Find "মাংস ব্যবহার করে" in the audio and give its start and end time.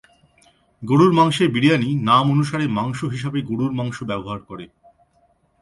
3.71-4.65